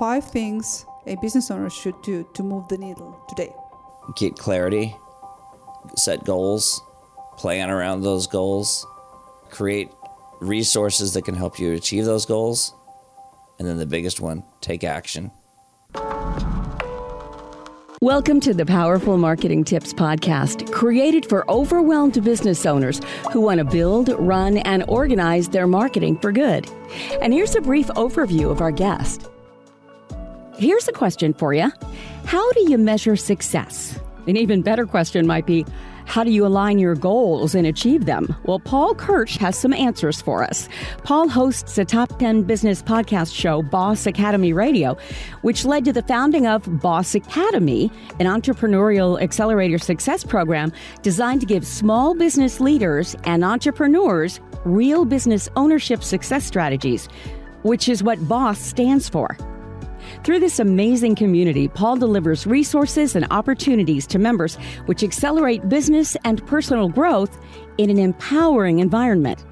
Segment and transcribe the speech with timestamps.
[0.00, 3.52] five things a business owner should do to move the needle today.
[4.16, 4.96] Get clarity,
[5.94, 6.80] set goals,
[7.36, 8.86] plan around those goals,
[9.50, 9.90] create
[10.40, 12.72] resources that can help you achieve those goals.
[13.58, 15.32] And then the biggest one, take action.
[18.00, 23.02] Welcome to the Powerful Marketing Tips Podcast, created for overwhelmed business owners
[23.34, 26.66] who want to build, run, and organize their marketing for good.
[27.20, 29.29] And here's a brief overview of our guest.
[30.60, 31.72] Here's a question for you
[32.26, 33.98] How do you measure success?
[34.26, 35.64] An even better question might be
[36.04, 38.34] how do you align your goals and achieve them?
[38.44, 40.68] Well, Paul Kirch has some answers for us.
[41.02, 44.98] Paul hosts a top 10 business podcast show, Boss Academy Radio,
[45.40, 51.46] which led to the founding of Boss Academy, an entrepreneurial accelerator success program designed to
[51.46, 57.06] give small business leaders and entrepreneurs real business ownership success strategies,
[57.62, 59.38] which is what BOSS stands for.
[60.22, 66.46] Through this amazing community, Paul delivers resources and opportunities to members which accelerate business and
[66.46, 67.38] personal growth
[67.78, 69.44] in an empowering environment.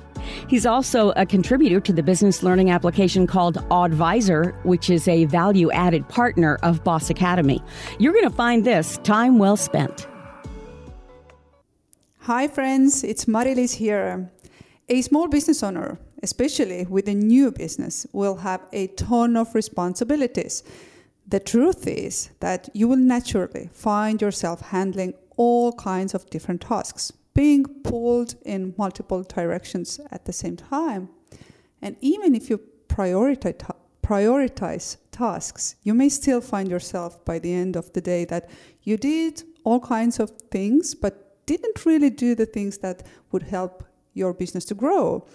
[0.47, 5.70] He's also a contributor to the business learning application called Advisor, which is a value
[5.70, 7.62] added partner of Boss Academy.
[7.98, 10.06] You're going to find this time well spent.
[12.21, 14.31] Hi, friends, it's Marlies here.
[14.91, 20.63] A small business owner especially with a new business, will have a ton of responsibilities.
[21.27, 27.13] The truth is that you will naturally find yourself handling all kinds of different tasks,
[27.35, 31.09] being pulled in multiple directions at the same time.
[31.83, 33.61] And even if you prioritize,
[34.03, 38.49] prioritize tasks, you may still find yourself by the end of the day that
[38.83, 43.03] you did all kinds of things, but didn't really do the things that
[43.33, 45.27] would help your business to grow.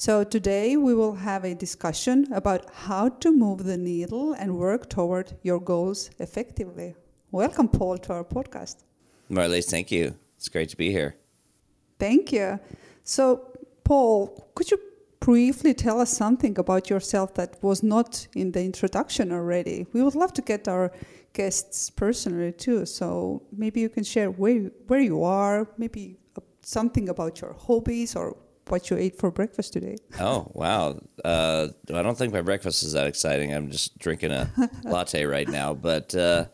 [0.00, 4.88] So today we will have a discussion about how to move the needle and work
[4.88, 6.94] toward your goals effectively.
[7.32, 8.76] Welcome, Paul, to our podcast.
[9.30, 10.14] Marlies, thank you.
[10.38, 11.16] It's great to be here.
[11.98, 12.58] Thank you.
[13.04, 13.52] So,
[13.84, 14.80] Paul, could you
[15.20, 19.86] briefly tell us something about yourself that was not in the introduction already?
[19.92, 20.92] We would love to get our
[21.34, 22.86] guests personally too.
[22.86, 28.16] So maybe you can share where where you are, maybe uh, something about your hobbies
[28.16, 28.38] or
[28.70, 29.96] what you ate for breakfast today.
[30.18, 31.00] Oh wow!
[31.24, 33.52] Uh, I don't think my breakfast is that exciting.
[33.52, 34.50] I'm just drinking a
[34.84, 35.74] latte right now.
[35.74, 36.46] But uh,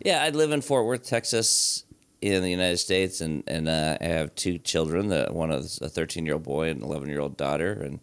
[0.00, 1.84] yeah, I live in Fort Worth, Texas,
[2.20, 5.08] in the United States, and and uh, I have two children.
[5.08, 8.00] The one is a 13 year old boy and 11 year old daughter, and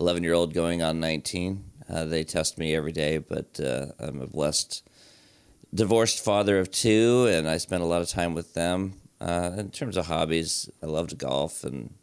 [0.00, 1.64] 11 year old going on 19.
[1.88, 4.82] Uh, they test me every day, but uh, I'm a blessed
[5.74, 8.94] divorced father of two, and I spend a lot of time with them.
[9.20, 11.94] Uh, in terms of hobbies, I love to golf and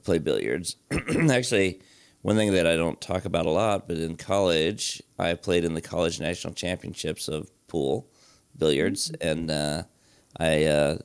[0.00, 0.76] I play billiards.
[1.30, 1.80] Actually,
[2.22, 5.74] one thing that I don't talk about a lot, but in college, I played in
[5.74, 8.08] the college national championships of pool
[8.56, 9.28] billiards, mm-hmm.
[9.28, 9.82] and uh,
[10.38, 10.98] I uh,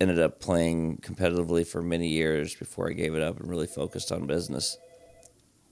[0.00, 4.10] ended up playing competitively for many years before I gave it up and really focused
[4.10, 4.78] on business.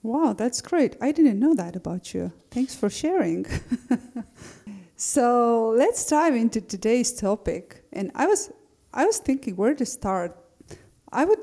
[0.01, 0.95] Wow, that's great.
[1.01, 2.31] I didn't know that about you.
[2.51, 3.45] Thanks for sharing.
[4.95, 7.83] so let's dive into today's topic.
[7.91, 8.51] And I was
[8.93, 10.37] I was thinking where to start.
[11.11, 11.38] I would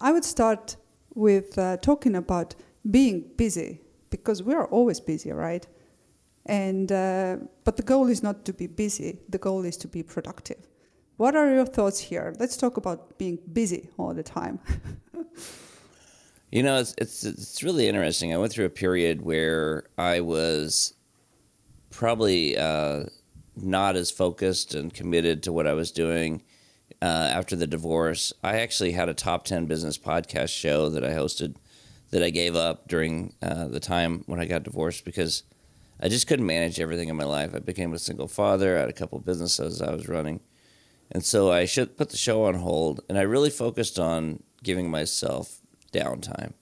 [0.00, 0.76] I would start
[1.14, 2.54] with uh, talking about
[2.90, 3.80] being busy
[4.10, 5.66] because we are always busy, right?
[6.44, 9.18] And uh, but the goal is not to be busy.
[9.28, 10.68] The goal is to be productive.
[11.16, 12.34] What are your thoughts here?
[12.38, 14.60] Let's talk about being busy all the time.
[16.52, 18.32] you know, it's, it's it's really interesting.
[18.32, 20.94] I went through a period where I was
[21.90, 23.04] probably uh,
[23.56, 26.42] not as focused and committed to what I was doing
[27.06, 28.32] uh, after the divorce.
[28.42, 31.54] I actually had a top 10 business podcast show that I hosted
[32.10, 35.44] that I gave up during uh, the time when I got divorced because
[36.00, 37.54] I just couldn't manage everything in my life.
[37.54, 40.40] I became a single father, I had a couple businesses I was running.
[41.12, 44.90] And so I should put the show on hold and I really focused on giving
[44.90, 45.60] myself
[45.92, 46.54] downtime.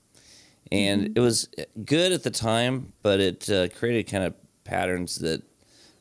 [0.71, 1.13] And mm-hmm.
[1.15, 1.49] it was
[1.85, 5.41] good at the time, but it uh, created kind of patterns that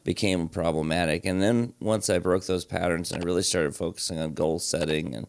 [0.05, 1.25] became problematic.
[1.25, 5.15] And then once I broke those patterns and I really started focusing on goal setting
[5.15, 5.27] and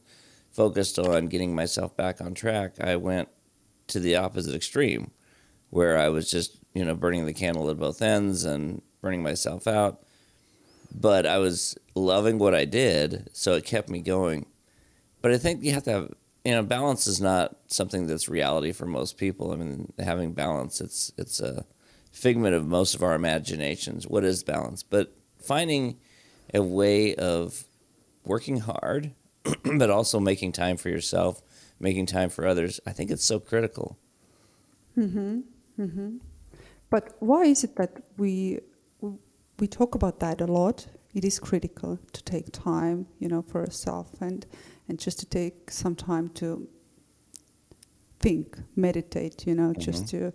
[0.51, 3.29] focused on getting myself back on track, I went
[3.87, 5.11] to the opposite extreme
[5.69, 9.65] where I was just, you know, burning the candle at both ends and burning myself
[9.65, 10.01] out.
[10.93, 14.45] But I was loving what I did, so it kept me going.
[15.21, 16.13] But I think you have to have,
[16.43, 19.51] you know, balance is not something that's reality for most people.
[19.51, 21.65] I mean, having balance, it's it's a
[22.15, 24.07] figment of most of our imaginations.
[24.07, 24.83] What is balance?
[24.83, 25.99] But finding
[26.53, 27.65] a way of
[28.23, 29.11] working hard,
[29.63, 31.41] but also making time for yourself,
[31.79, 33.97] making time for others, I think it's so critical.
[34.97, 35.39] Mm-hmm.
[35.79, 36.17] Mm-hmm.
[36.89, 38.61] But why is it that we
[39.59, 40.87] we talk about that a lot.
[41.13, 44.45] It is critical to take time, you know, for yourself and
[44.87, 46.67] and just to take some time to
[48.19, 49.81] think, meditate, you know, mm-hmm.
[49.81, 50.31] just to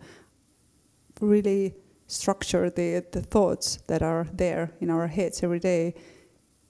[1.20, 1.75] really
[2.06, 5.94] structure the the thoughts that are there in our heads every day.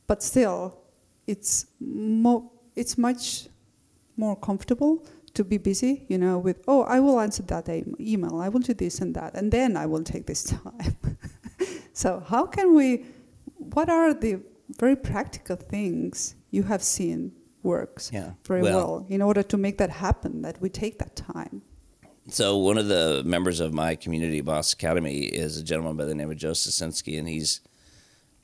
[0.07, 0.79] But still,
[1.27, 3.49] it's more it's much
[4.17, 5.05] more comfortable
[5.35, 7.69] to be busy, you know, with, oh, I will answer that
[8.01, 10.97] email, I will do this and that, and then I will take this time.
[11.93, 13.07] so, how can we,
[13.57, 14.41] what are the
[14.79, 17.33] very practical things you have seen
[17.63, 18.33] works yeah.
[18.47, 21.63] very well, well in order to make that happen, that we take that time?
[22.33, 26.15] So, one of the members of my community, Boss Academy, is a gentleman by the
[26.15, 27.61] name of Joe Sosinski, and he's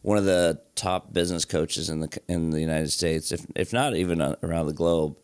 [0.03, 3.95] one of the top business coaches in the in the United States, if if not
[3.95, 5.17] even around the globe.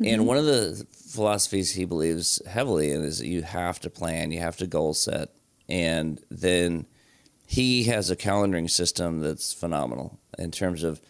[0.00, 0.04] Mm-hmm.
[0.04, 4.32] And one of the philosophies he believes heavily in is that you have to plan,
[4.32, 5.30] you have to goal set,
[5.68, 6.86] and then
[7.46, 11.00] he has a calendaring system that's phenomenal in terms of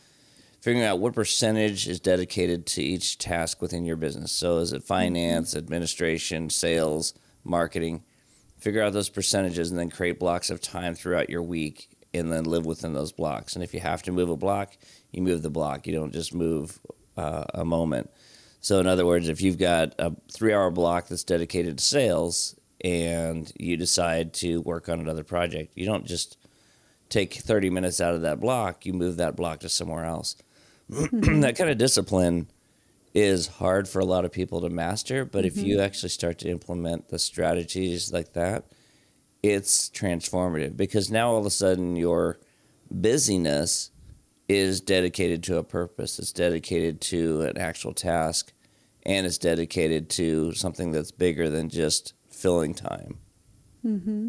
[0.66, 4.32] figuring out what percentage is dedicated to each task within your business.
[4.32, 5.58] So is it finance, mm-hmm.
[5.58, 7.14] administration, sales,
[7.44, 8.02] marketing?
[8.58, 12.42] Figure out those percentages and then create blocks of time throughout your week and then
[12.42, 13.54] live within those blocks.
[13.54, 14.76] And if you have to move a block,
[15.12, 15.86] you move the block.
[15.86, 16.80] You don't just move
[17.16, 18.10] uh, a moment.
[18.60, 22.58] So, in other words, if you've got a three hour block that's dedicated to sales
[22.80, 26.36] and you decide to work on another project, you don't just
[27.08, 30.34] take 30 minutes out of that block, you move that block to somewhere else.
[30.90, 31.40] Mm-hmm.
[31.40, 32.48] that kind of discipline
[33.12, 35.58] is hard for a lot of people to master, but mm-hmm.
[35.58, 38.66] if you actually start to implement the strategies like that,
[39.42, 42.38] it's transformative because now all of a sudden your
[42.90, 43.90] busyness
[44.48, 48.52] is dedicated to a purpose, it's dedicated to an actual task
[49.04, 53.18] and it's dedicated to something that's bigger than just filling time.
[53.84, 54.28] Mm-hmm.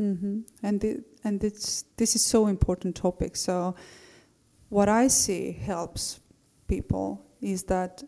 [0.00, 0.40] Mm-hmm.
[0.62, 3.36] And the, and it's, this is so important topic.
[3.36, 3.74] So
[4.68, 6.20] what I see helps
[6.66, 8.02] people is that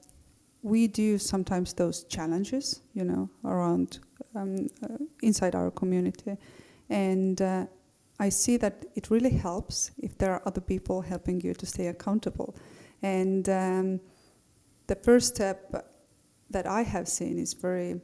[0.63, 4.01] we do sometimes those challenges, you know, around
[4.35, 6.37] um, uh, inside our community,
[6.91, 7.67] and uh,
[8.19, 11.87] I see that it really helps if there are other people helping you to stay
[11.87, 12.55] accountable,
[13.03, 14.01] and um,
[14.87, 15.87] the first step
[16.51, 18.01] that I have seen is very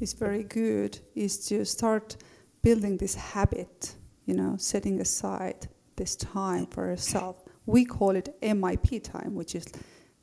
[0.00, 2.16] is very good is to start
[2.62, 3.94] building this habit,
[4.26, 7.42] you know, setting aside this time for yourself.
[7.66, 9.66] We call it MIP time, which is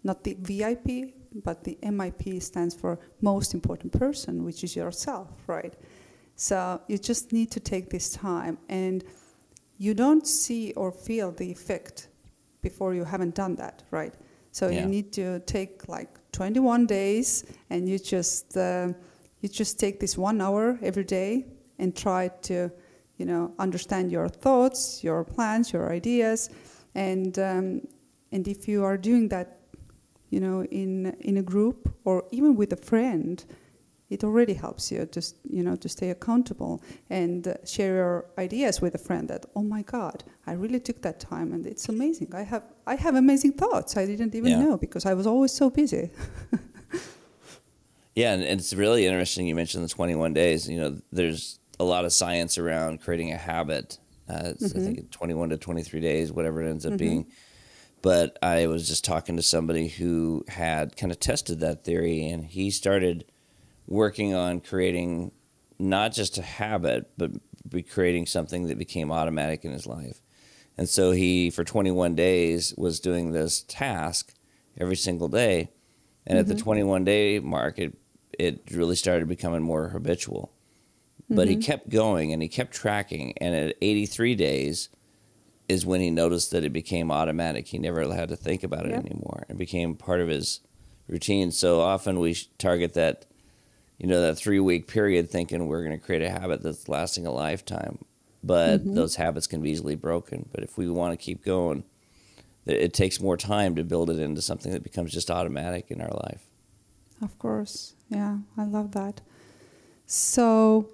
[0.03, 5.73] not the VIP, but the MIP stands for most important person, which is yourself, right?
[6.35, 9.03] So you just need to take this time and
[9.77, 12.09] you don't see or feel the effect
[12.61, 14.13] before you haven't done that, right?
[14.51, 14.81] So yeah.
[14.81, 18.93] you need to take like 21 days, and you just uh,
[19.41, 21.45] you just take this one hour every day
[21.79, 22.71] and try to,
[23.17, 26.49] you know, understand your thoughts, your plans, your ideas,
[26.95, 27.81] and um,
[28.31, 29.59] and if you are doing that,
[30.29, 33.43] you know, in in a group or even with a friend,
[34.09, 38.81] it already helps you to you know to stay accountable and uh, share your ideas
[38.81, 42.29] with a friend that oh my god i really took that time and it's amazing.
[42.33, 43.97] I have i have amazing thoughts.
[43.97, 44.63] I didn't even yeah.
[44.63, 46.09] know because i was always so busy.
[48.15, 50.67] Yeah and it's really interesting you mentioned the 21 days.
[50.67, 53.97] You know there's a lot of science around creating a habit
[54.29, 54.79] uh, mm-hmm.
[54.79, 56.97] i think 21 to 23 days whatever it ends up mm-hmm.
[56.97, 57.27] being
[58.01, 62.45] but i was just talking to somebody who had kind of tested that theory and
[62.45, 63.25] he started
[63.87, 65.31] working on creating
[65.79, 67.31] not just a habit, but
[67.67, 70.21] be creating something that became automatic in his life.
[70.77, 74.33] And so he, for 21 days, was doing this task
[74.79, 75.71] every single day.
[76.25, 76.39] And mm-hmm.
[76.39, 76.63] at the mm-hmm.
[76.63, 77.97] 21 day mark, it,
[78.37, 80.51] it really started becoming more habitual.
[81.29, 81.59] But mm-hmm.
[81.59, 83.33] he kept going and he kept tracking.
[83.39, 84.89] And at 83 days
[85.67, 87.67] is when he noticed that it became automatic.
[87.67, 89.05] He never had to think about it yep.
[89.05, 89.45] anymore.
[89.49, 90.61] It became part of his
[91.09, 91.51] routine.
[91.51, 93.25] So often we target that
[93.97, 97.25] you know, that three week period thinking we're going to create a habit that's lasting
[97.25, 97.99] a lifetime.
[98.43, 98.93] But mm-hmm.
[98.93, 100.47] those habits can be easily broken.
[100.51, 101.83] But if we want to keep going,
[102.65, 106.11] it takes more time to build it into something that becomes just automatic in our
[106.11, 106.43] life.
[107.21, 107.95] Of course.
[108.09, 109.21] Yeah, I love that.
[110.05, 110.89] So,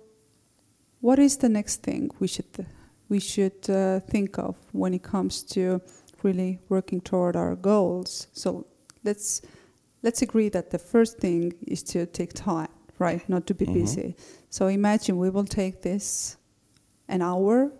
[1.03, 2.65] what is the next thing we should
[3.09, 5.81] we should uh, think of when it comes to
[6.23, 8.27] really working toward our goals?
[8.31, 8.65] So,
[9.03, 9.41] let's
[10.01, 13.27] let's agree that the first thing is to take time right?
[13.29, 13.81] Not to be mm-hmm.
[13.81, 14.15] busy.
[14.49, 16.37] So imagine we will take this
[17.07, 17.71] an hour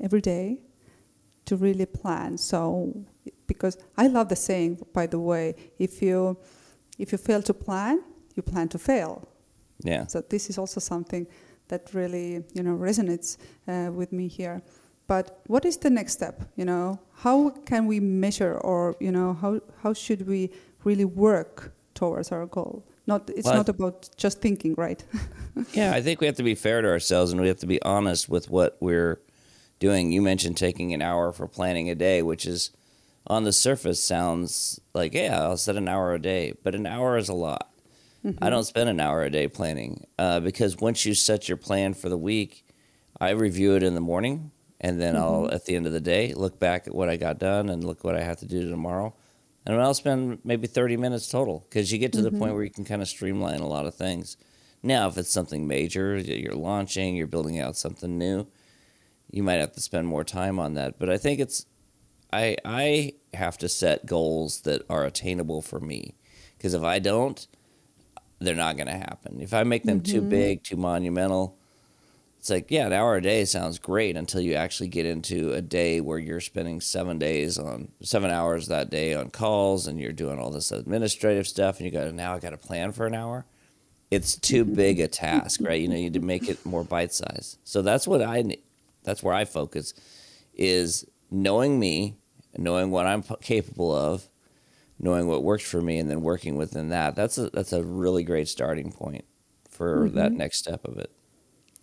[0.00, 0.60] every day
[1.46, 2.38] to really plan.
[2.38, 3.04] So
[3.46, 6.36] because I love the saying, by the way, if you
[6.98, 8.02] if you fail to plan,
[8.34, 9.28] you plan to fail.
[9.82, 10.06] Yeah.
[10.06, 11.26] So this is also something
[11.74, 13.36] that really you know resonates
[13.68, 14.62] uh, with me here.
[15.06, 16.36] But what is the next step?
[16.56, 20.50] You know, how can we measure, or you know, how how should we
[20.84, 22.84] really work towards our goal?
[23.06, 25.04] Not it's Well, not about just thinking, right?
[25.72, 27.80] Yeah, I think we have to be fair to ourselves and we have to be
[27.82, 29.20] honest with what we're
[29.78, 30.10] doing.
[30.10, 32.72] You mentioned taking an hour for planning a day, which is
[33.26, 37.16] on the surface sounds like, yeah, I'll set an hour a day, but an hour
[37.16, 37.70] is a lot.
[38.40, 41.94] I don't spend an hour a day planning uh, because once you set your plan
[41.94, 42.64] for the week,
[43.20, 44.50] I review it in the morning
[44.80, 47.38] and then I'll, at the end of the day, look back at what I got
[47.38, 49.14] done and look what I have to do tomorrow.
[49.66, 52.70] And I'll spend maybe 30 minutes total because you get to the point where you
[52.70, 54.36] can kind of streamline a lot of things.
[54.82, 58.46] Now, if it's something major, you're launching, you're building out something new,
[59.30, 60.98] you might have to spend more time on that.
[60.98, 61.64] But I think it's,
[62.30, 66.16] I I have to set goals that are attainable for me,
[66.58, 67.46] because if I don't,
[68.44, 69.40] they're not going to happen.
[69.40, 70.28] If I make them too mm-hmm.
[70.28, 71.56] big, too monumental,
[72.38, 75.62] it's like yeah, an hour a day sounds great until you actually get into a
[75.62, 80.12] day where you're spending seven days on seven hours that day on calls, and you're
[80.12, 83.14] doing all this administrative stuff, and you go now I got to plan for an
[83.14, 83.46] hour
[84.14, 84.74] it's too mm-hmm.
[84.74, 85.80] big a task, right?
[85.80, 87.58] You know, you need to make it more bite sized.
[87.64, 88.44] So that's what I
[89.02, 89.94] that's where I focus
[90.54, 92.16] is knowing me,
[92.56, 94.28] knowing what I'm capable of,
[94.98, 97.14] knowing what works for me, and then working within that.
[97.16, 99.24] That's a that's a really great starting point
[99.68, 101.10] for that next step of it.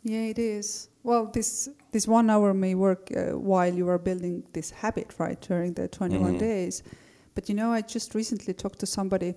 [0.03, 0.89] Yeah, it is.
[1.03, 5.39] Well, this this one hour may work uh, while you are building this habit, right,
[5.41, 6.39] during the 21 Mhm.
[6.39, 6.84] days.
[7.36, 9.36] But you know, I just recently talked to somebody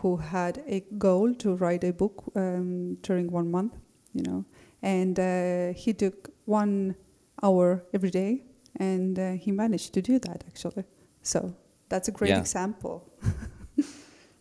[0.00, 3.72] who had a goal to write a book um, during one month,
[4.12, 4.44] you know,
[4.82, 6.94] and uh, he took one
[7.42, 8.44] hour every day,
[8.76, 10.84] and uh, he managed to do that actually.
[11.22, 11.54] So
[11.92, 12.40] that's a great Yeah.
[12.40, 13.04] example.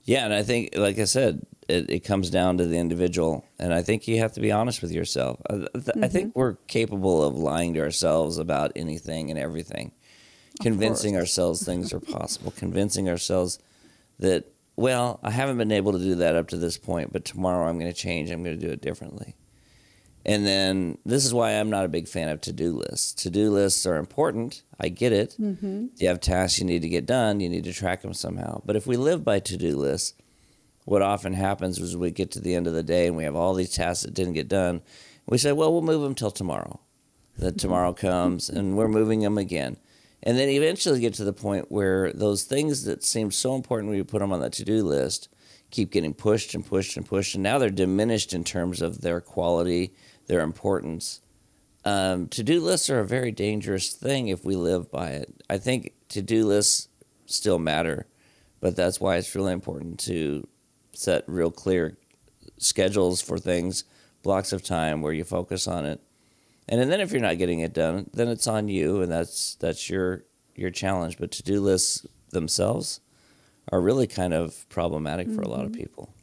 [0.03, 3.72] Yeah, and I think, like I said, it, it comes down to the individual, and
[3.72, 5.39] I think you have to be honest with yourself.
[5.48, 6.39] Uh, I, th- I think mm-hmm.
[6.39, 9.91] we're capable of lying to ourselves about anything and everything,
[10.60, 11.22] convincing course.
[11.22, 13.60] ourselves things are possible, convincing ourselves
[14.17, 17.70] that, well, I haven't been able to do that up to this point, but tomorrow
[17.70, 18.31] I'm going to change.
[18.31, 19.36] I'm going to do it differently.
[20.25, 23.13] And then this is why I'm not a big fan of to do lists.
[23.24, 24.62] To do lists are important.
[24.80, 25.36] I get it.
[25.40, 25.88] Mm-hmm.
[25.98, 28.62] You have tasks you need to get done, you need to track them somehow.
[28.66, 30.13] But if we live by to do lists,
[30.86, 33.36] what often happens is we get to the end of the day and we have
[33.36, 34.82] all these tasks that didn't get done.
[35.28, 36.80] We say, well, we'll move them till tomorrow.
[37.38, 37.58] Then mm-hmm.
[37.58, 39.78] tomorrow comes and we're moving them again.
[40.24, 43.98] And then eventually get to the point where those things that seem so important when
[43.98, 45.30] you put them on the to do list
[45.72, 47.34] keep getting pushed and pushed and pushed.
[47.34, 49.94] And now they're diminished in terms of their quality,
[50.32, 51.20] their importance.
[51.84, 55.44] Um, to do lists are a very dangerous thing if we live by it.
[55.50, 56.88] I think to do lists
[57.26, 58.08] still matter,
[58.62, 60.48] but that's why it's really important to
[60.94, 61.98] set real clear
[62.58, 63.84] schedules for things,
[64.24, 66.00] blocks of time where you focus on it.
[66.70, 69.90] And then if you're not getting it done, then it's on you and that's that's
[69.90, 70.24] your
[70.56, 71.18] your challenge.
[71.18, 73.02] But to do lists themselves
[73.70, 76.14] are really kind of problematic for a lot of people.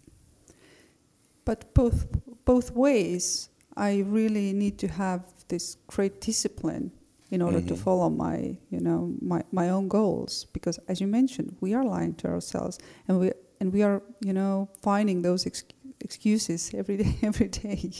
[1.44, 2.06] But both
[2.46, 6.90] both ways, I really need to have this great discipline
[7.30, 7.78] in order to Mhm.
[7.78, 10.46] follow my, you know, my, my own goals.
[10.52, 14.32] Because as you mentioned, we are lying to ourselves, and we and we are, you
[14.32, 15.64] know, finding those ex-
[16.00, 17.12] excuses every day.
[17.28, 17.90] Every day,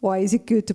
[0.00, 0.74] why is it good to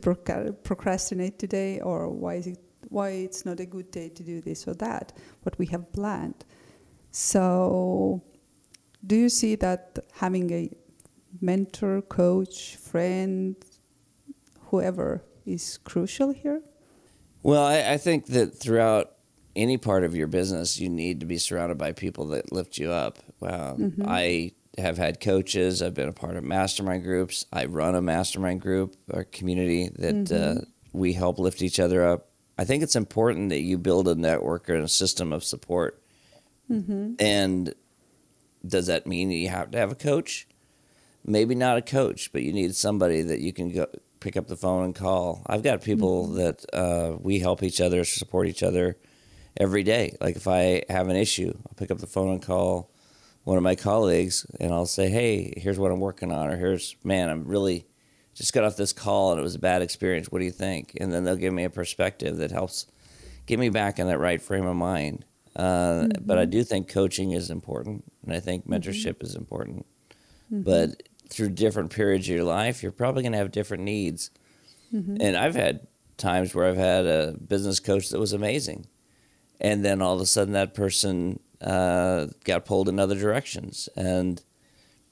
[0.64, 4.68] procrastinate today, or why is it why it's not a good day to do this
[4.68, 5.14] or that?
[5.44, 6.46] What we have planned.
[7.12, 8.22] So,
[9.06, 10.70] do you see that having a
[11.42, 13.56] mentor, coach, friend,
[14.70, 16.62] whoever is crucial here?
[17.44, 19.12] Well, I, I think that throughout
[19.56, 22.92] any part of your business, you need to be surrounded by people that lift you
[22.92, 23.20] up.
[23.42, 25.82] Um, I have had coaches.
[25.82, 27.46] I've been a part of mastermind groups.
[27.54, 32.30] I run a mastermind group, a community that uh, we help lift each other up.
[32.58, 36.02] I think it's important that you build a network and a system of support.
[37.20, 37.74] And
[38.66, 40.48] does that mean you have to have a coach?
[41.24, 43.88] Maybe not a coach, but you need somebody that you can go
[44.26, 45.44] pick up the phone and call.
[45.46, 48.98] I've got people that uh, we help each other, support each other
[49.56, 50.18] every day.
[50.20, 52.90] Like if I have an issue, I'll pick up the phone and call
[53.44, 56.96] one of my colleagues, and I'll say, "Hey, here's what I'm working on," or "Here's
[57.04, 57.86] man, I'm really
[58.34, 60.32] just got off this call and it was a bad experience.
[60.32, 62.88] What do you think?" And then they'll give me a perspective that helps
[63.46, 65.24] get me back in that right frame of mind.
[65.56, 69.86] Uh, But I do think coaching is important, and I think mentorship is important.
[70.50, 74.32] But through different periods of your life, you're probably going to have different needs.
[75.22, 78.88] And I've had times where I've had a business coach that was amazing,
[79.60, 84.42] and then all of a sudden that person uh, got pulled in other directions, and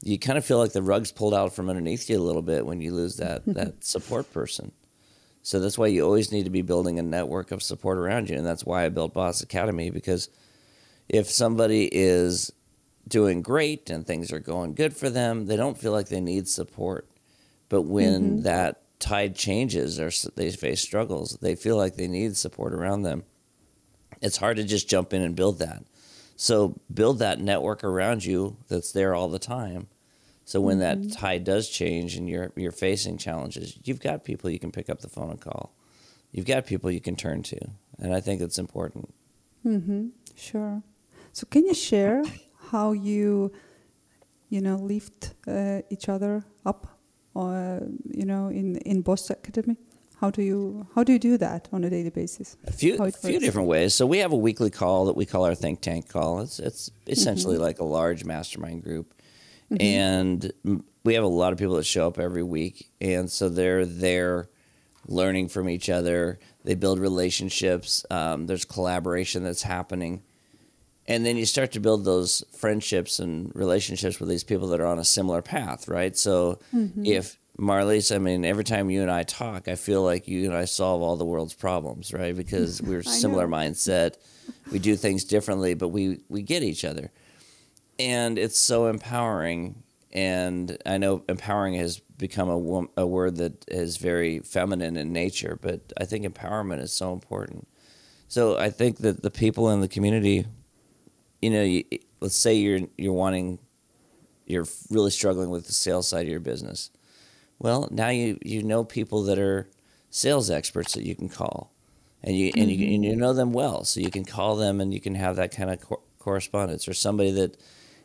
[0.01, 2.65] you kind of feel like the rug's pulled out from underneath you a little bit
[2.65, 4.71] when you lose that that support person.
[5.41, 8.37] So that's why you always need to be building a network of support around you,
[8.37, 10.29] and that's why I built Boss Academy because
[11.09, 12.51] if somebody is
[13.07, 16.47] doing great and things are going good for them, they don't feel like they need
[16.47, 17.07] support.
[17.69, 18.41] But when mm-hmm.
[18.43, 23.23] that tide changes or they face struggles, they feel like they need support around them.
[24.21, 25.83] It's hard to just jump in and build that.
[26.35, 29.87] So build that network around you that's there all the time.
[30.45, 31.09] So when mm-hmm.
[31.09, 34.89] that tide does change and you're you're facing challenges, you've got people you can pick
[34.89, 35.73] up the phone and call.
[36.31, 37.59] You've got people you can turn to,
[37.99, 39.13] and I think it's important.
[39.65, 40.07] Mm-hmm.
[40.35, 40.81] Sure.
[41.31, 42.23] So can you share
[42.73, 43.51] how you,
[44.49, 46.81] you know, lift uh, each other up,
[47.33, 47.85] or uh,
[48.19, 49.77] you know, in in Boss Academy?
[50.19, 52.57] How do you how do you do that on a daily basis?
[52.67, 53.93] A few a few different ways.
[53.93, 56.41] So we have a weekly call that we call our think tank call.
[56.41, 57.69] It's it's essentially mm-hmm.
[57.69, 59.13] like a large mastermind group,
[59.71, 59.81] mm-hmm.
[59.81, 63.85] and we have a lot of people that show up every week, and so they're
[63.85, 64.49] there
[65.07, 66.39] learning from each other.
[66.63, 68.05] They build relationships.
[68.09, 70.23] Um, there's collaboration that's happening
[71.07, 74.85] and then you start to build those friendships and relationships with these people that are
[74.85, 76.17] on a similar path, right?
[76.17, 77.05] So mm-hmm.
[77.05, 80.55] if Marlies, I mean, every time you and I talk, I feel like you and
[80.55, 82.35] I solve all the world's problems, right?
[82.35, 84.15] Because we're similar mindset,
[84.71, 87.11] we do things differently, but we we get each other,
[87.99, 89.83] and it's so empowering.
[90.11, 95.57] And I know empowering has become a, a word that is very feminine in nature,
[95.59, 97.67] but I think empowerment is so important.
[98.27, 100.45] So I think that the people in the community
[101.43, 101.83] you know, you,
[102.21, 103.59] let's say you're you're wanting,
[104.45, 106.89] you're really struggling with the sales side of your business.
[107.59, 109.67] Well, now you you know people that are
[110.09, 111.73] sales experts that you can call,
[112.23, 112.95] and you and you mm-hmm.
[112.95, 115.53] and you know them well, so you can call them and you can have that
[115.53, 116.87] kind of co- correspondence.
[116.87, 117.57] Or somebody that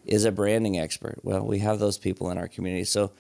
[0.04, 1.21] is a branding expert.
[1.23, 3.12] Well, we have those people in our community, so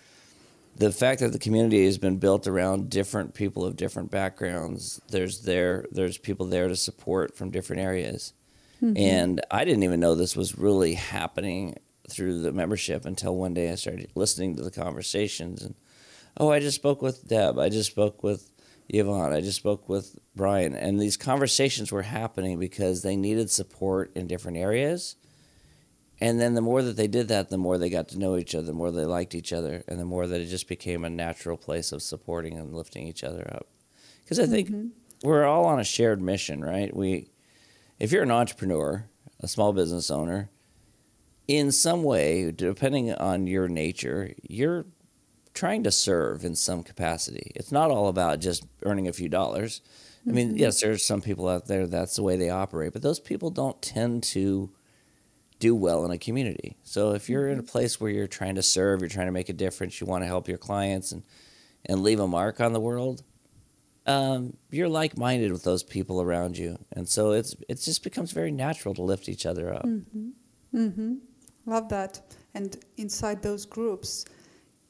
[0.74, 5.40] the fact that the community has been built around different people of different backgrounds there's
[5.40, 8.32] there there's people there to support from different areas
[8.82, 8.96] Mm-hmm.
[8.96, 11.76] And I didn't even know this was really happening
[12.08, 15.74] through the membership until one day I started listening to the conversations and
[16.38, 18.50] oh, I just spoke with Deb, I just spoke with
[18.88, 24.12] Yvonne, I just spoke with Brian, and these conversations were happening because they needed support
[24.14, 25.16] in different areas.
[26.20, 28.54] And then the more that they did that, the more they got to know each
[28.54, 31.10] other, the more they liked each other, and the more that it just became a
[31.10, 33.68] natural place of supporting and lifting each other up.
[34.24, 34.88] Because I think mm-hmm.
[35.22, 36.94] we're all on a shared mission, right?
[36.94, 37.30] We
[37.98, 39.08] if you're an entrepreneur,
[39.40, 40.50] a small business owner,
[41.46, 44.86] in some way, depending on your nature, you're
[45.54, 47.52] trying to serve in some capacity.
[47.54, 49.80] It's not all about just earning a few dollars.
[50.26, 50.58] I mean, mm-hmm.
[50.58, 53.80] yes, there's some people out there that's the way they operate, but those people don't
[53.80, 54.70] tend to
[55.58, 56.76] do well in a community.
[56.82, 57.70] So if you're in a mm-hmm.
[57.70, 60.28] place where you're trying to serve, you're trying to make a difference, you want to
[60.28, 61.22] help your clients and
[61.86, 63.22] and leave a mark on the world,
[64.08, 68.50] um, you're like-minded with those people around you, and so it's it just becomes very
[68.50, 69.84] natural to lift each other up.
[69.84, 70.28] Mm-hmm.
[70.74, 71.14] Mm-hmm.
[71.66, 72.20] Love that.
[72.54, 74.24] And inside those groups,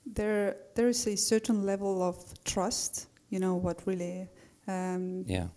[0.06, 3.08] there there is a certain level of trust.
[3.30, 4.28] You know what really
[4.68, 5.48] um, yeah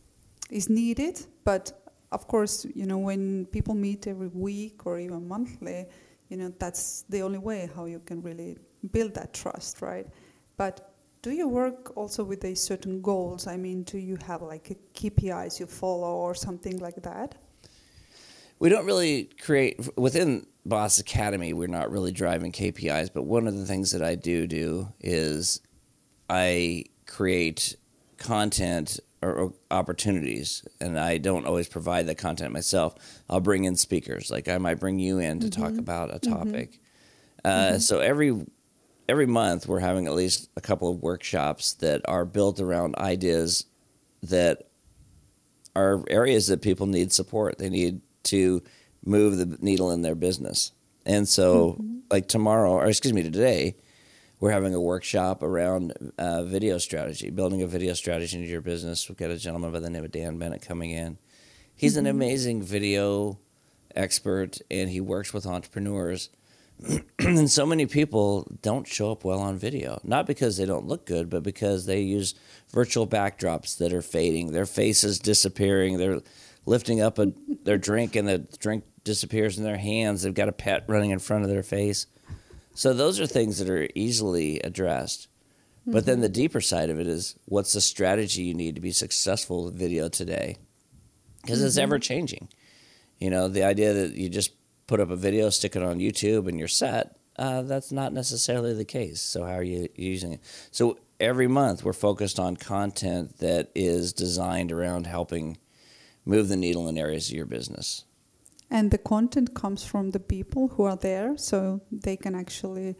[0.49, 1.71] is needed, but
[2.11, 5.85] of course, you know when people meet every week or even monthly,
[6.29, 8.57] you know that's the only way how you can really
[8.91, 10.07] build that trust, right?
[10.57, 10.90] But
[11.21, 13.47] do you work also with a certain goals?
[13.47, 17.35] I mean, do you have like KPIs you follow or something like that?
[18.59, 21.53] We don't really create within Boss Academy.
[21.53, 25.61] We're not really driving KPIs, but one of the things that I do do is
[26.29, 27.75] I create
[28.17, 32.95] content or opportunities, and I don't always provide the content myself.
[33.29, 35.61] I'll bring in speakers, like I might bring you in to mm-hmm.
[35.61, 36.33] talk about a mm-hmm.
[36.33, 36.71] topic.
[36.71, 37.47] Mm-hmm.
[37.47, 37.77] Uh, mm-hmm.
[37.79, 38.45] So every
[39.07, 43.65] every month we're having at least a couple of workshops that are built around ideas
[44.23, 44.67] that
[45.75, 47.57] are areas that people need support.
[47.57, 48.61] They need to
[49.03, 50.71] move the needle in their business.
[51.05, 51.99] And so, mm-hmm.
[52.09, 53.75] like tomorrow, or excuse me, today,
[54.39, 59.07] we're having a workshop around uh, video strategy, building a video strategy into your business.
[59.07, 61.17] We've got a gentleman by the name of Dan Bennett coming in.
[61.75, 62.05] He's mm-hmm.
[62.05, 63.39] an amazing video
[63.95, 66.29] expert, and he works with entrepreneurs
[67.19, 71.05] and so many people don't show up well on video, not because they don't look
[71.05, 72.35] good, but because they use
[72.71, 76.21] virtual backdrops that are fading, their faces disappearing, they're
[76.65, 77.31] lifting up a,
[77.63, 81.19] their drink and the drink disappears in their hands, they've got a pet running in
[81.19, 82.07] front of their face.
[82.73, 85.27] So those are things that are easily addressed.
[85.81, 85.91] Mm-hmm.
[85.91, 86.23] But then mm-hmm.
[86.23, 89.75] the deeper side of it is what's the strategy you need to be successful with
[89.75, 90.57] video today?
[91.41, 91.67] Because mm-hmm.
[91.67, 92.49] it's ever changing.
[93.19, 94.51] You know, the idea that you just
[94.91, 97.15] put up a video, stick it on YouTube, and you're set.
[97.39, 99.21] uh, that's not necessarily the case.
[99.21, 100.41] So how are you using it?
[100.69, 100.83] So
[101.17, 105.57] every month we're focused on content that is designed around helping
[106.25, 108.03] move the needle in areas of your business.
[108.69, 111.55] And the content comes from the people who are there, so
[111.89, 112.95] they can actually,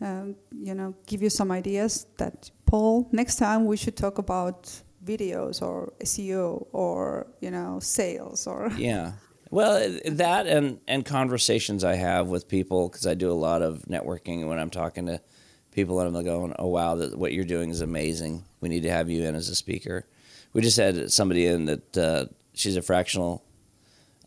[0.00, 0.36] um,
[0.68, 3.08] you know, give you some ideas that Paul.
[3.10, 4.58] Next time we should talk about
[5.04, 9.12] videos or SEO or you know sales or yeah.
[9.52, 13.82] Well, that and and conversations I have with people because I do a lot of
[13.82, 15.20] networking when I'm talking to
[15.72, 18.44] people and I'm going, oh wow, that what you're doing is amazing.
[18.62, 20.06] We need to have you in as a speaker.
[20.54, 23.44] We just had somebody in that uh, she's a fractional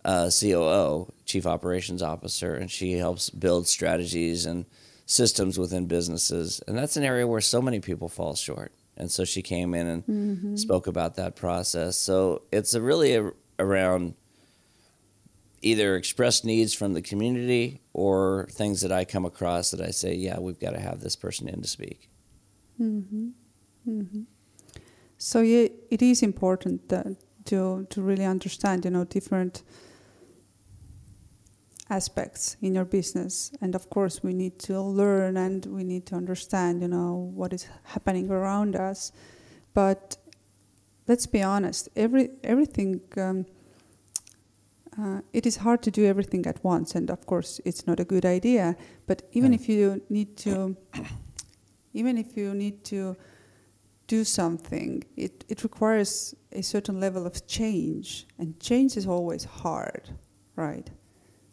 [0.05, 4.67] uh, COO, Chief Operations Officer, and she helps build strategies and
[5.07, 6.61] systems within businesses.
[6.67, 8.73] And that's an area where so many people fall short.
[8.95, 10.55] And so she came in and mm-hmm.
[10.55, 11.97] spoke about that process.
[11.97, 14.13] So it's a really a, around
[15.65, 20.13] either expressed needs from the community or things that I come across that I say,
[20.13, 22.09] yeah, we've got to have this person in to speak.
[22.79, 23.29] Mm-hmm.
[23.89, 24.21] Mm-hmm.
[25.17, 27.07] So yeah, it is important that,
[27.45, 29.63] to to really understand, you know, different
[31.89, 36.15] aspects in your business and of course we need to learn and we need to
[36.15, 39.11] understand you know what is happening around us
[39.75, 40.17] but
[41.07, 43.45] let's be honest every everything um,
[44.99, 48.05] uh, it is hard to do everything at once and of course it's not a
[48.05, 48.75] good idea
[49.07, 49.59] but even yeah.
[49.59, 50.75] if you need to
[51.93, 53.15] even if you need to
[54.07, 60.09] do something it, it requires a certain level of change and change is always hard
[60.55, 60.91] right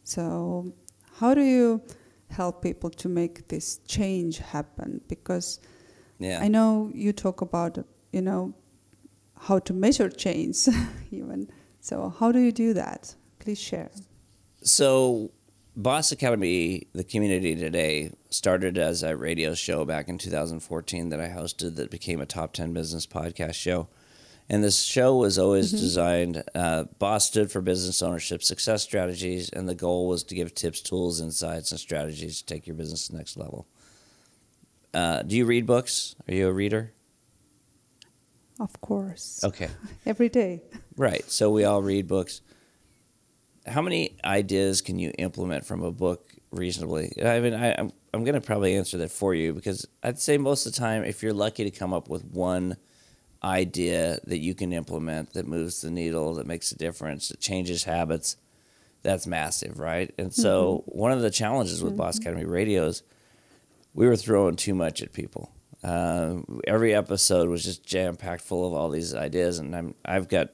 [0.05, 0.73] so,
[1.15, 1.83] how do you
[2.29, 5.01] help people to make this change happen?
[5.09, 5.61] Because
[6.19, 6.41] yeah.
[6.43, 7.79] I know you talk about,
[8.13, 8.55] you know,
[9.39, 10.69] how to measure change,
[11.11, 11.49] even.
[11.81, 13.15] So, how do you do that?
[13.43, 13.91] Please share.
[14.63, 15.33] So,
[15.75, 21.29] Boss Academy, the community today, started as a radio show back in 2014 that I
[21.29, 23.89] hosted that became a top 10 business podcast show.
[24.49, 25.81] And this show was always mm-hmm.
[25.81, 30.55] designed, uh, BOSS stood for business ownership success strategies, and the goal was to give
[30.55, 33.67] tips, tools, insights, and strategies to take your business to the next level.
[34.95, 36.15] Uh, do you read books?
[36.29, 36.93] Are you a reader?
[38.61, 39.43] Of course.
[39.43, 39.69] Okay.
[40.07, 40.63] Every day.
[40.97, 41.29] Right.
[41.29, 42.43] So we all read books.
[43.67, 47.13] How many ideas can you implement from a book reasonably?
[47.25, 50.37] I mean, I, I'm, I'm going to probably answer that for you because I'd say
[50.37, 52.77] most of the time, if you're lucky to come up with one–
[53.45, 57.85] idea that you can implement that moves the needle, that makes a difference, that changes
[57.85, 58.37] habits,
[59.03, 60.13] that's massive, right?
[60.17, 60.99] And so mm-hmm.
[60.99, 61.99] one of the challenges with mm-hmm.
[61.99, 63.03] Boss Academy Radios,
[63.95, 65.53] we were throwing too much at people.
[65.83, 70.29] Uh, every episode was just jam packed full of all these ideas, and I'm I've
[70.29, 70.51] got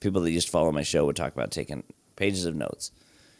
[0.00, 1.84] people that used to follow my show would talk about taking
[2.22, 2.92] pages of notes,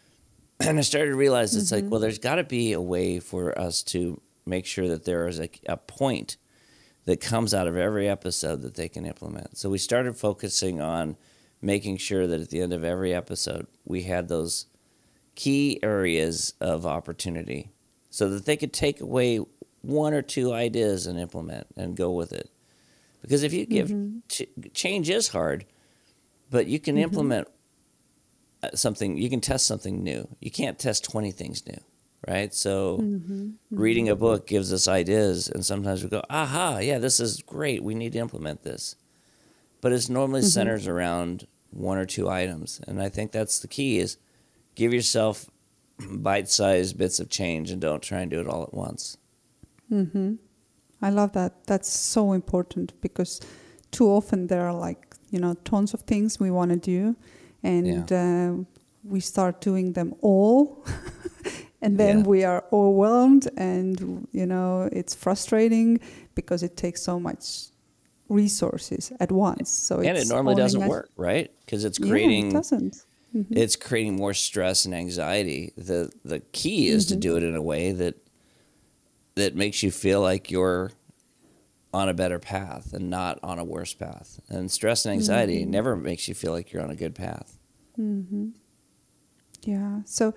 [0.61, 1.61] and I started to realize mm-hmm.
[1.61, 1.91] it's like, mm-hmm.
[1.91, 5.39] well, there's got to be a way for us to make sure that there is
[5.39, 6.37] a, a point
[7.05, 9.57] that comes out of every episode that they can implement.
[9.57, 11.17] So we started focusing on
[11.61, 14.67] making sure that at the end of every episode, we had those
[15.37, 17.71] key areas of opportunity
[18.11, 19.39] so that they could take away
[19.83, 22.51] one or two ideas and implement and go with it.
[23.21, 24.19] Because if you give mm-hmm.
[24.29, 25.67] ch- change is hard,
[26.51, 27.05] but you can mm-hmm.
[27.05, 27.49] implement
[28.75, 30.29] something, you can test something new.
[30.41, 31.79] You can't test 20 things new
[32.27, 32.55] right?
[32.55, 33.33] So mm-hmm.
[33.33, 33.77] Mm-hmm.
[33.77, 37.83] reading a book gives us ideas, and sometimes we go, aha, yeah, this is great.
[37.83, 38.97] We need to implement this.
[39.81, 40.49] But it's normally mm-hmm.
[40.49, 42.81] centers around one or two items.
[42.87, 44.19] And I think that's the key is
[44.75, 45.51] give yourself
[46.11, 49.17] bite-sized bits of change and don't try and do it all at once.
[49.91, 50.35] Mm-hmm.
[51.01, 51.67] I love that.
[51.67, 53.41] That's so important because
[53.91, 57.17] too often there are like, you know, tons of things we want to do
[57.63, 58.53] and yeah.
[58.53, 58.65] uh,
[59.05, 60.85] we start doing them all
[61.83, 62.25] and then yeah.
[62.25, 66.01] we are overwhelmed and you know it's frustrating
[66.35, 67.67] because it takes so much
[68.29, 72.55] resources at once so and it normally doesn't work right because it's creating yeah, it
[72.55, 73.57] doesn't mm-hmm.
[73.57, 77.15] it's creating more stress and anxiety the the key is mm-hmm.
[77.15, 78.17] to do it in a way that
[79.35, 80.93] that makes you feel like you're
[81.93, 85.71] on a better path and not on a worse path and stress and anxiety mm-hmm.
[85.71, 87.59] never makes you feel like you're on a good path
[87.99, 88.49] mm-hmm.
[89.63, 90.33] yeah so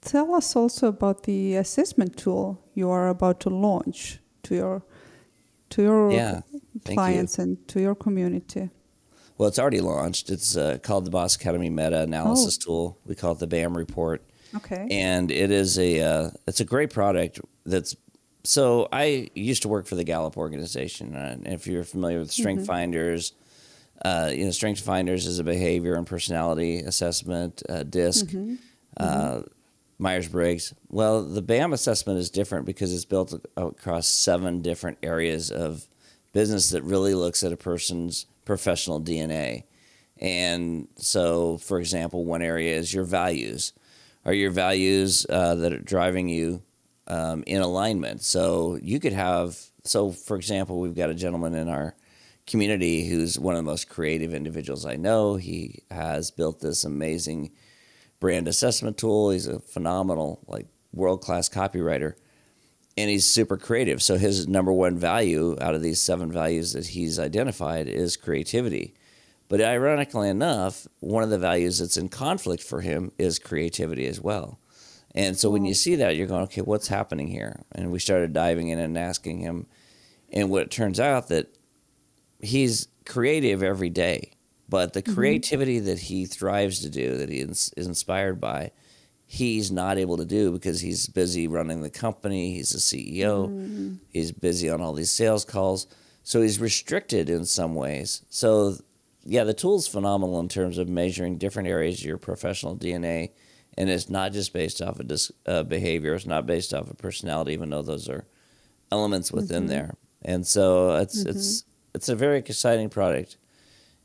[0.00, 4.82] tell us also about the assessment tool you are about to launch to your
[5.70, 6.40] to your yeah,
[6.84, 7.44] clients you.
[7.44, 8.70] and to your community.
[9.38, 10.30] Well, it's already launched.
[10.30, 12.64] It's uh, called the Boss Academy Meta Analysis oh.
[12.64, 12.98] Tool.
[13.04, 14.22] We call it the BAM Report.
[14.54, 14.88] Okay.
[14.90, 17.40] And it is a uh, it's a great product.
[17.66, 17.96] That's
[18.46, 22.60] so I used to work for the Gallup organization, and if you're familiar with Strength
[22.60, 22.66] mm-hmm.
[22.66, 23.32] Finders,
[24.04, 27.62] uh, you know Strength Finders is a behavior and personality assessment.
[27.68, 28.26] Uh, DISC.
[28.26, 28.54] Mm-hmm.
[28.96, 29.46] Uh, mm-hmm
[29.98, 30.74] Myers Briggs.
[30.90, 35.86] Well, the BAM assessment is different because it's built across seven different areas of
[36.32, 39.64] business that really looks at a person's professional DNA.
[40.18, 43.72] And so, for example, one area is your values.
[44.24, 46.62] Are your values uh, that are driving you
[47.06, 48.22] um, in alignment?
[48.22, 51.94] So you could have, so for example, we've got a gentleman in our
[52.46, 55.36] community who's one of the most creative individuals I know.
[55.36, 57.50] He has built this amazing
[58.20, 59.30] brand assessment tool.
[59.30, 62.14] He's a phenomenal, like world class copywriter,
[62.96, 64.02] and he's super creative.
[64.02, 68.94] So his number one value out of these seven values that he's identified is creativity.
[69.48, 74.20] But ironically enough, one of the values that's in conflict for him is creativity as
[74.20, 74.58] well.
[75.16, 77.62] And so when you see that, you're going, okay, what's happening here?
[77.72, 79.66] And we started diving in and asking him.
[80.30, 81.56] And what it turns out that
[82.40, 84.32] he's creative every day,
[84.68, 85.14] but the mm-hmm.
[85.14, 88.72] creativity that he thrives to do, that he is inspired by,
[89.24, 92.52] he's not able to do because he's busy running the company.
[92.54, 93.48] He's a CEO.
[93.48, 93.94] Mm-hmm.
[94.10, 95.86] He's busy on all these sales calls.
[96.24, 98.22] So he's restricted in some ways.
[98.28, 98.76] So,
[99.24, 103.30] yeah, the tool's phenomenal in terms of measuring different areas of your professional DNA.
[103.78, 106.96] And it's not just based off of dis- uh, behavior, it's not based off of
[106.96, 108.26] personality, even though those are
[108.90, 109.68] elements within mm-hmm.
[109.68, 109.94] there.
[110.22, 111.96] And so it's, it's, mm-hmm.
[111.96, 113.36] it's a very exciting product.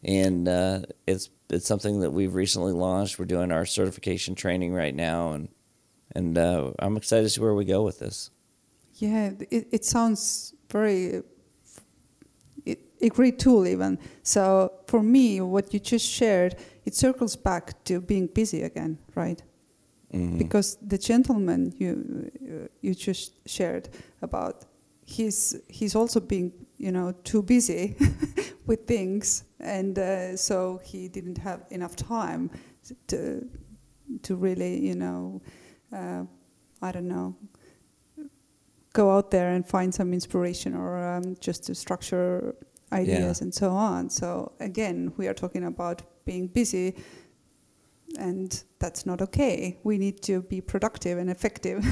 [0.03, 3.19] And uh, it's it's something that we've recently launched.
[3.19, 5.49] We're doing our certification training right now, and
[6.15, 8.31] and uh, I'm excited to see where we go with this.
[8.95, 11.21] Yeah, it, it sounds very
[13.01, 13.97] a great tool even.
[14.23, 16.55] So for me, what you just shared,
[16.85, 19.41] it circles back to being busy again, right?
[20.13, 20.37] Mm-hmm.
[20.37, 22.29] Because the gentleman you
[22.81, 23.89] you just shared
[24.21, 24.65] about,
[25.05, 27.95] he's he's also being you know too busy
[28.65, 32.49] with things, and uh, so he didn't have enough time
[33.07, 33.47] to
[34.23, 35.41] to really, you know,
[35.93, 36.23] uh,
[36.81, 37.35] I don't know,
[38.93, 42.55] go out there and find some inspiration or um, just to structure
[42.91, 43.43] ideas yeah.
[43.43, 44.09] and so on.
[44.09, 46.95] So again, we are talking about being busy,
[48.17, 49.79] and that's not okay.
[49.83, 51.85] We need to be productive and effective.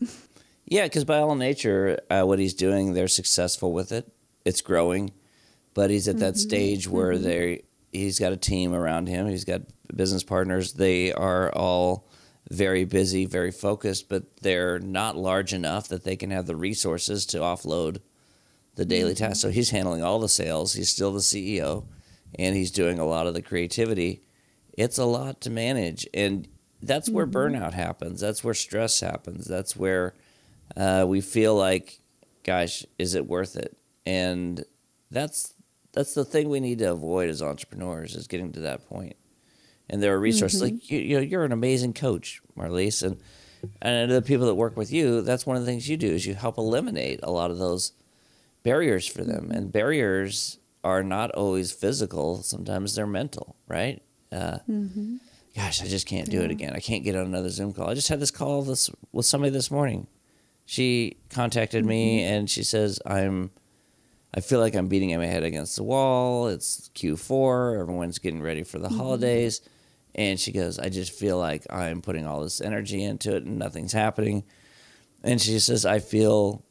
[0.66, 4.12] yeah, because by all nature, uh, what he's doing, they're successful with it.
[4.44, 5.12] It's growing
[5.74, 6.48] but he's at that mm-hmm.
[6.48, 7.24] stage where mm-hmm.
[7.24, 9.26] they he's got a team around him.
[9.26, 9.62] He's got
[9.94, 10.74] business partners.
[10.74, 12.08] They are all
[12.50, 17.26] very busy, very focused, but they're not large enough that they can have the resources
[17.26, 17.98] to offload
[18.76, 19.24] the daily mm-hmm.
[19.24, 19.40] tasks.
[19.40, 20.74] So he's handling all the sales.
[20.74, 21.84] He's still the CEO,
[22.38, 24.22] and he's doing a lot of the creativity.
[24.80, 26.48] It's a lot to manage, and
[26.82, 27.54] that's where mm-hmm.
[27.54, 28.18] burnout happens.
[28.20, 29.46] That's where stress happens.
[29.46, 30.14] That's where
[30.74, 32.00] uh, we feel like,
[32.44, 33.76] gosh, is it worth it?
[34.06, 34.64] And
[35.10, 35.52] that's
[35.92, 39.16] that's the thing we need to avoid as entrepreneurs is getting to that point.
[39.90, 40.76] And there are resources mm-hmm.
[40.76, 43.20] like you, you know you're an amazing coach, Marlies, and
[43.82, 45.20] and the people that work with you.
[45.20, 47.92] That's one of the things you do is you help eliminate a lot of those
[48.62, 49.50] barriers for them.
[49.50, 54.00] And barriers are not always physical; sometimes they're mental, right?
[54.32, 55.16] Uh, mm-hmm.
[55.56, 56.44] Gosh, I just can't do yeah.
[56.44, 56.72] it again.
[56.74, 57.88] I can't get on another Zoom call.
[57.88, 60.06] I just had this call this with somebody this morning.
[60.64, 61.88] She contacted mm-hmm.
[61.88, 63.50] me and she says I'm
[64.32, 66.46] I feel like I'm beating my head against the wall.
[66.46, 67.80] It's Q4.
[67.80, 68.96] Everyone's getting ready for the mm-hmm.
[68.96, 69.60] holidays.
[70.14, 73.58] And she goes, I just feel like I'm putting all this energy into it and
[73.58, 74.44] nothing's happening.
[75.22, 76.64] And she says, I feel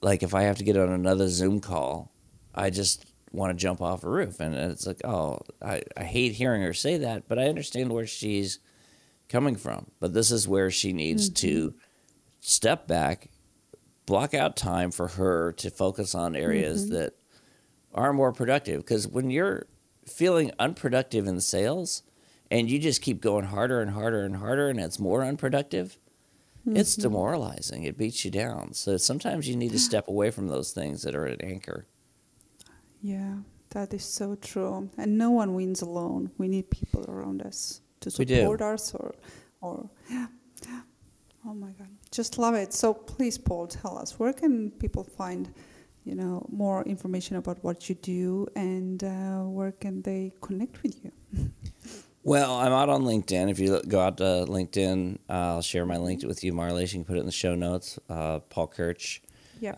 [0.00, 2.12] like if I have to get on another Zoom call,
[2.54, 4.40] I just want to jump off a roof.
[4.40, 8.06] And it's like, oh, I, I hate hearing her say that, but I understand where
[8.06, 8.58] she's
[9.28, 9.90] coming from.
[10.00, 11.46] But this is where she needs mm-hmm.
[11.46, 11.74] to
[12.40, 13.30] step back
[14.06, 16.94] block out time for her to focus on areas mm-hmm.
[16.94, 17.14] that
[17.94, 18.80] are more productive.
[18.80, 19.66] Because when you're
[20.06, 22.02] feeling unproductive in sales
[22.50, 25.98] and you just keep going harder and harder and harder and it's more unproductive,
[26.66, 26.76] mm-hmm.
[26.76, 27.84] it's demoralizing.
[27.84, 28.74] It beats you down.
[28.74, 31.86] So sometimes you need to step away from those things that are an anchor.
[33.04, 33.34] Yeah,
[33.70, 34.88] that is so true.
[34.96, 36.30] And no one wins alone.
[36.38, 39.14] We need people around us to support us or
[39.60, 40.26] or yeah.
[41.46, 42.72] Oh my God, just love it.
[42.72, 45.52] So please, Paul, tell us where can people find,
[46.06, 51.04] you know, more information about what you do, and uh, where can they connect with
[51.04, 51.12] you?
[52.26, 53.50] Well, I'm out on LinkedIn.
[53.50, 56.84] If you go out to LinkedIn, uh, I'll share my link with you, Marley.
[56.84, 57.98] You can put it in the show notes.
[58.08, 59.20] Uh, Paul Kirch.
[59.60, 59.74] Yeah.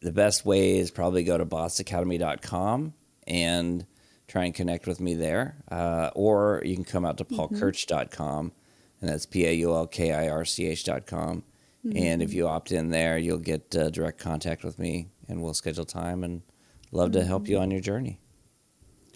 [0.00, 2.94] The best way is probably go to bossacademy.com
[3.26, 3.86] and
[4.28, 5.56] try and connect with me there.
[5.70, 7.40] Uh, or you can come out to mm-hmm.
[7.40, 8.52] paulkirch.com
[9.00, 11.42] and that's P A U L K I R C H dot com.
[11.86, 11.96] Mm-hmm.
[11.96, 15.54] And if you opt in there, you'll get uh, direct contact with me, and we'll
[15.54, 16.42] schedule time and
[16.90, 17.20] love mm-hmm.
[17.20, 17.62] to help you mm-hmm.
[17.62, 18.18] on your journey.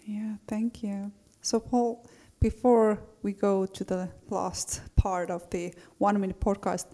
[0.05, 1.11] Yeah, thank you.
[1.41, 2.07] So, Paul,
[2.39, 6.85] before we go to the last part of the one minute podcast,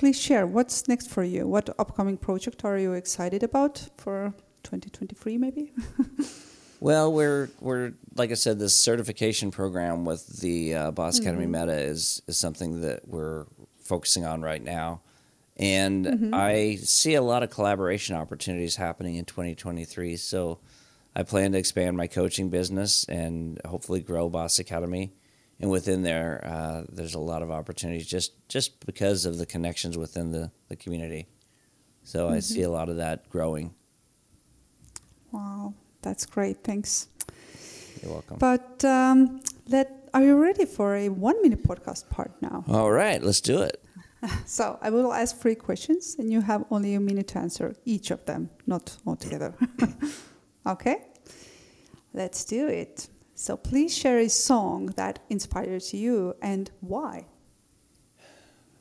[0.00, 1.46] please share what's next for you.
[1.46, 4.32] What upcoming project are you excited about for
[4.62, 5.72] 2023, maybe?
[6.80, 11.28] well, we're we're like I said, this certification program with the uh, Boss mm-hmm.
[11.28, 13.44] Academy Meta is is something that we're
[13.76, 15.02] focusing on right now.
[15.58, 16.30] And mm-hmm.
[16.32, 20.16] I see a lot of collaboration opportunities happening in 2023.
[20.16, 20.60] So
[21.14, 25.12] I plan to expand my coaching business and hopefully grow Boss Academy.
[25.60, 29.98] And within there, uh, there's a lot of opportunities just, just because of the connections
[29.98, 31.28] within the, the community.
[32.02, 32.36] So mm-hmm.
[32.36, 33.74] I see a lot of that growing.
[35.32, 36.64] Wow, that's great.
[36.64, 37.08] Thanks.
[38.02, 38.38] You're welcome.
[38.38, 42.64] But um, let, are you ready for a one minute podcast part now?
[42.66, 43.84] All right, let's do it.
[44.44, 48.10] So I will ask three questions, and you have only a minute to answer each
[48.10, 49.54] of them, not all together.
[50.66, 51.06] okay?
[52.12, 53.08] Let's do it.
[53.40, 57.24] So please share a song that inspires you and why.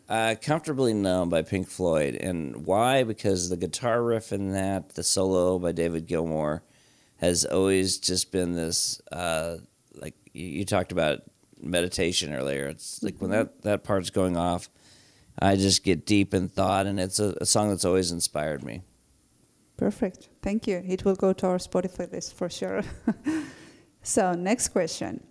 [0.10, 2.16] Uh, Comfortably Numb by Pink Floyd.
[2.16, 3.06] And why?
[3.06, 6.62] Because the guitar riff in that, the solo by David Gilmour,
[7.22, 9.60] has always just been this, uh,
[9.96, 11.20] like you, you, talked about
[11.62, 12.68] meditation earlier.
[12.68, 13.30] It's like mm-hmm.
[13.30, 14.70] when that, that part's going off,
[15.42, 18.82] I just get deep in thought, and it's a, a song that's always inspired me.
[19.78, 20.28] Perfect.
[20.42, 20.84] Thank you.
[20.86, 22.84] It will go to our Spotify list for sure.
[24.02, 25.24] so, next question.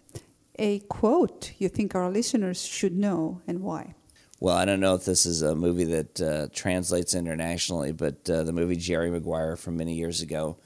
[0.58, 3.94] A quote you think our listeners should know and why?
[4.40, 8.44] Well, I don't know if this is a movie that uh, translates internationally, but uh,
[8.44, 10.58] the movie Jerry Maguire from many years ago,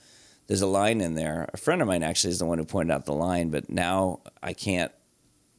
[0.47, 1.49] there's a line in there.
[1.55, 4.21] A friend of mine actually is the one who pointed out the line, but now
[4.43, 4.93] I can't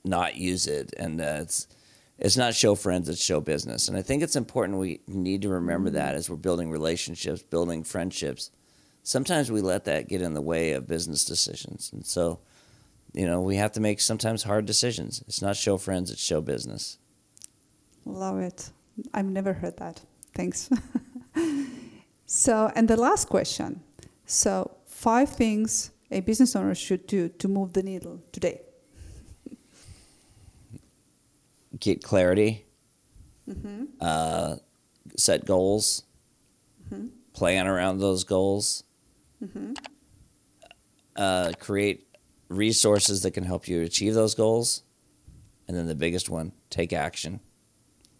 [0.03, 0.93] not use it.
[0.97, 1.67] And uh, it's
[2.19, 3.87] it's not show friends, it's show business.
[3.87, 5.97] And I think it's important we need to remember mm-hmm.
[5.97, 8.51] that as we're building relationships, building friendships.
[9.03, 11.91] Sometimes we let that get in the way of business decisions.
[11.93, 12.39] And so,
[13.13, 15.23] you know, we have to make sometimes hard decisions.
[15.27, 16.97] It's not show friends, it's show business.
[18.05, 18.71] Love it.
[19.13, 20.01] I've never heard that.
[20.33, 20.69] Thanks.
[22.25, 23.81] so, and the last question.
[24.25, 28.61] So, five things a business owner should do to move the needle today
[31.79, 32.65] get clarity,
[33.49, 33.85] mm-hmm.
[33.99, 34.55] uh,
[35.17, 36.03] set goals,
[36.91, 37.07] mm-hmm.
[37.33, 38.83] plan around those goals,
[39.43, 39.73] mm-hmm.
[41.15, 42.07] uh, create
[42.49, 44.83] resources that can help you achieve those goals,
[45.67, 47.39] and then the biggest one, take action.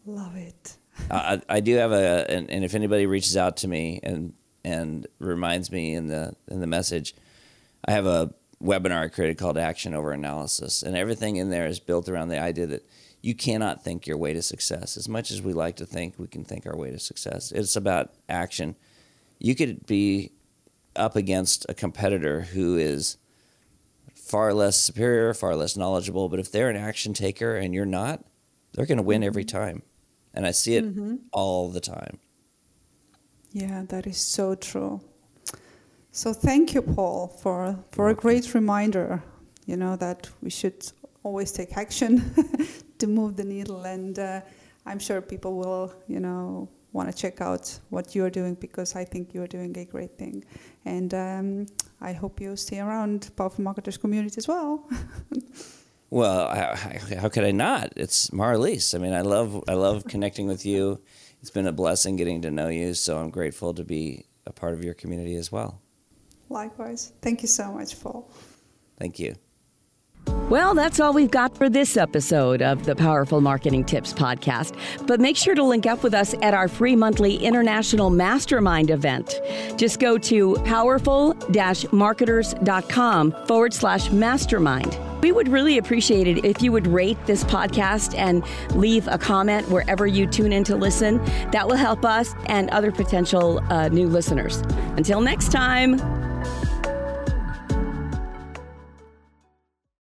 [0.05, 0.77] Love it.
[1.11, 4.33] I, I do have a, and, and if anybody reaches out to me and
[4.65, 7.15] and reminds me in the in the message,
[7.85, 11.79] I have a webinar I created called Action Over Analysis, and everything in there is
[11.79, 12.85] built around the idea that
[13.21, 14.97] you cannot think your way to success.
[14.97, 17.75] As much as we like to think we can think our way to success, it's
[17.75, 18.75] about action.
[19.39, 20.31] You could be
[20.95, 23.17] up against a competitor who is
[24.15, 28.23] far less superior, far less knowledgeable, but if they're an action taker and you're not,
[28.73, 29.57] they're going to win every mm-hmm.
[29.57, 29.81] time.
[30.33, 31.15] And I see it mm-hmm.
[31.31, 32.19] all the time.
[33.51, 34.99] Yeah, that is so true.
[36.11, 39.21] So thank you, Paul, for for a great reminder.
[39.65, 40.91] You know that we should
[41.23, 42.33] always take action
[42.99, 43.83] to move the needle.
[43.83, 44.41] And uh,
[44.85, 49.03] I'm sure people will, you know, want to check out what you're doing because I
[49.03, 50.45] think you're doing a great thing.
[50.85, 51.65] And um,
[51.99, 54.87] I hope you stay around Powerful Marketers community as well.
[56.09, 57.93] well, I, I, how could I not?
[57.95, 58.95] It's Marlies.
[58.95, 61.01] I mean, I love I love connecting with you.
[61.41, 62.93] It's been a blessing getting to know you.
[62.93, 65.81] So I'm grateful to be a part of your community as well.
[66.49, 67.13] Likewise.
[67.21, 68.29] Thank you so much, Paul.
[68.99, 69.35] Thank you.
[70.49, 74.77] Well, that's all we've got for this episode of the Powerful Marketing Tips Podcast.
[75.07, 79.41] But make sure to link up with us at our free monthly international mastermind event.
[79.77, 81.35] Just go to powerful
[81.91, 84.97] marketers.com forward slash mastermind.
[85.21, 88.43] We would really appreciate it if you would rate this podcast and
[88.75, 91.23] leave a comment wherever you tune in to listen.
[91.51, 94.57] That will help us and other potential uh, new listeners.
[94.97, 96.22] Until next time.